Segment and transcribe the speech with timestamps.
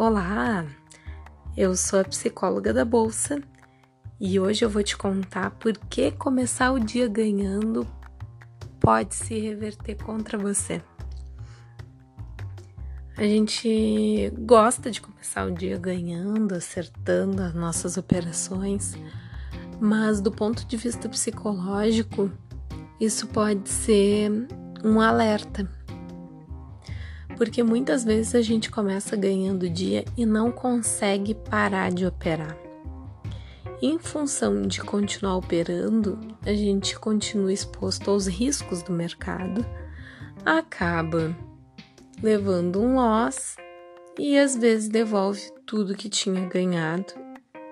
[0.00, 0.64] Olá,
[1.56, 3.42] eu sou a psicóloga da Bolsa
[4.20, 7.84] e hoje eu vou te contar por que começar o dia ganhando
[8.78, 10.80] pode se reverter contra você.
[13.16, 18.94] A gente gosta de começar o dia ganhando, acertando as nossas operações,
[19.80, 22.30] mas do ponto de vista psicológico,
[23.00, 24.30] isso pode ser
[24.84, 25.68] um alerta
[27.38, 32.58] porque muitas vezes a gente começa ganhando dia e não consegue parar de operar.
[33.80, 39.64] Em função de continuar operando, a gente continua exposto aos riscos do mercado,
[40.44, 41.34] acaba
[42.20, 43.54] levando um loss
[44.18, 47.14] e às vezes devolve tudo que tinha ganhado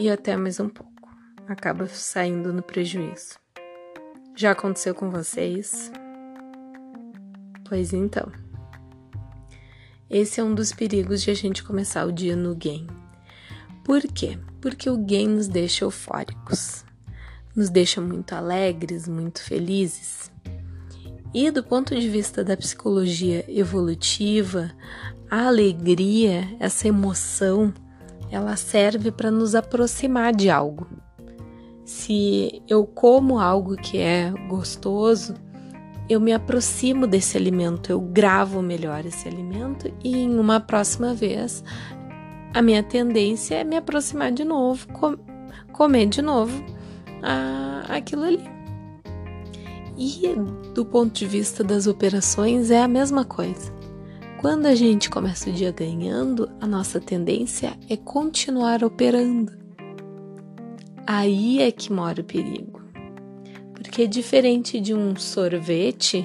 [0.00, 1.08] e até mais um pouco.
[1.46, 3.38] Acaba saindo no prejuízo.
[4.34, 5.92] Já aconteceu com vocês?
[7.68, 8.41] Pois então.
[10.12, 12.86] Esse é um dos perigos de a gente começar o dia no game.
[13.82, 14.38] Por quê?
[14.60, 16.84] Porque o game nos deixa eufóricos,
[17.56, 20.30] nos deixa muito alegres, muito felizes.
[21.32, 24.70] E do ponto de vista da psicologia evolutiva,
[25.30, 27.72] a alegria, essa emoção,
[28.30, 30.86] ela serve para nos aproximar de algo.
[31.86, 35.34] Se eu como algo que é gostoso,
[36.08, 41.62] eu me aproximo desse alimento, eu gravo melhor esse alimento e em uma próxima vez
[42.54, 45.16] a minha tendência é me aproximar de novo, com,
[45.72, 46.62] comer de novo
[47.22, 48.44] a, aquilo ali.
[49.96, 50.34] E
[50.74, 53.72] do ponto de vista das operações é a mesma coisa.
[54.40, 59.52] Quando a gente começa o dia ganhando, a nossa tendência é continuar operando.
[61.06, 62.81] Aí é que mora o perigo.
[63.82, 66.24] Porque diferente de um sorvete,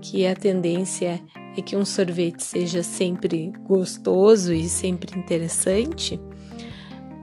[0.00, 1.22] que a tendência
[1.54, 6.18] é que um sorvete seja sempre gostoso e sempre interessante,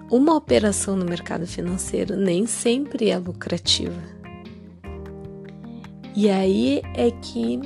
[0.10, 4.00] uma operação no mercado financeiro nem sempre é lucrativa.
[6.16, 7.60] E aí é que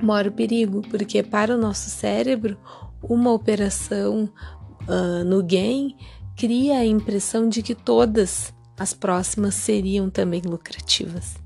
[0.00, 2.56] mora o perigo, porque para o nosso cérebro,
[3.02, 4.30] uma operação
[4.82, 5.96] uh, no gain
[6.36, 11.36] cria a impressão de que todas as próximas seriam também lucrativas.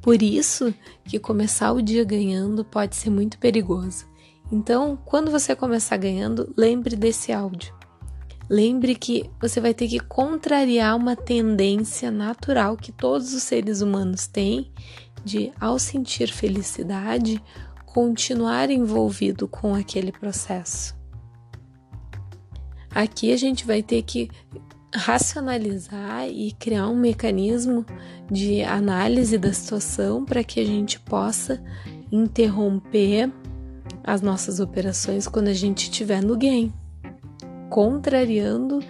[0.00, 4.04] Por isso que começar o dia ganhando pode ser muito perigoso.
[4.52, 7.74] Então, quando você começar ganhando, lembre desse áudio.
[8.48, 14.26] Lembre que você vai ter que contrariar uma tendência natural que todos os seres humanos
[14.26, 14.70] têm
[15.24, 17.42] de, ao sentir felicidade,
[17.86, 20.94] continuar envolvido com aquele processo.
[22.90, 24.30] Aqui a gente vai ter que
[24.94, 27.84] racionalizar e criar um mecanismo
[28.30, 31.62] de análise da situação para que a gente possa
[32.12, 33.30] interromper
[34.04, 36.72] as nossas operações quando a gente estiver no gain,
[37.68, 38.80] contrariando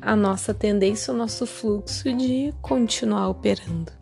[0.00, 3.92] a nossa tendência, o nosso fluxo de continuar operando.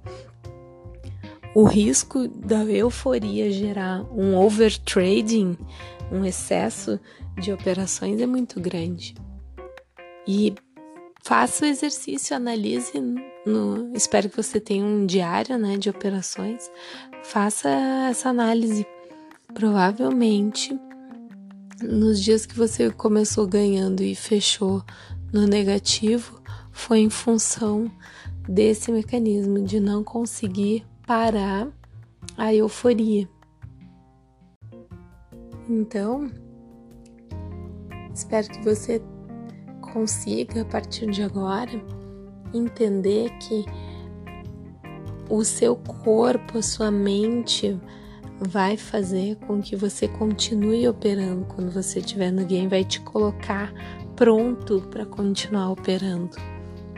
[1.54, 5.58] O risco da euforia gerar um overtrading,
[6.10, 6.98] um excesso
[7.38, 9.14] de operações é muito grande.
[10.26, 10.54] E
[11.22, 12.92] faça o exercício, analise
[13.46, 16.70] no, espero que você tenha um diário, né, de operações.
[17.22, 17.68] Faça
[18.08, 18.86] essa análise.
[19.52, 20.78] Provavelmente
[21.82, 24.82] nos dias que você começou ganhando e fechou
[25.32, 27.90] no negativo, foi em função
[28.48, 31.68] desse mecanismo de não conseguir parar
[32.36, 33.28] a euforia.
[35.68, 36.30] Então,
[38.12, 39.00] espero que você
[39.92, 41.82] consiga, a partir de agora,
[42.52, 43.64] entender que
[45.28, 47.78] o seu corpo, a sua mente
[48.40, 53.72] vai fazer com que você continue operando quando você estiver no game, vai te colocar
[54.16, 56.36] pronto para continuar operando.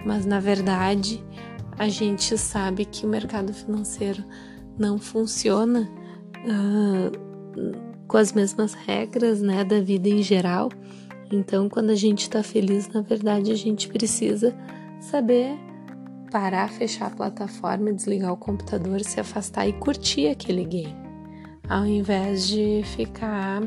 [0.04, 1.22] Mas na verdade,
[1.78, 4.24] a gente sabe que o mercado financeiro
[4.78, 5.90] não funciona
[6.46, 10.68] uh, com as mesmas regras né, da vida em geral
[11.32, 14.54] então, quando a gente está feliz, na verdade, a gente precisa
[15.00, 15.58] saber
[16.30, 20.94] parar, fechar a plataforma, desligar o computador, se afastar e curtir aquele game,
[21.68, 23.62] ao invés de ficar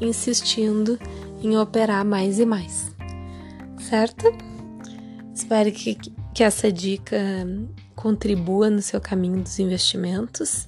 [0.00, 0.98] insistindo
[1.42, 2.94] em operar mais e mais,
[3.78, 4.32] certo?
[5.34, 5.96] Espero que,
[6.34, 7.18] que essa dica
[7.94, 10.66] contribua no seu caminho dos investimentos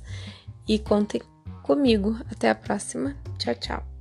[0.68, 1.22] e contem
[1.62, 2.16] comigo.
[2.30, 3.16] Até a próxima.
[3.38, 3.93] Tchau, tchau.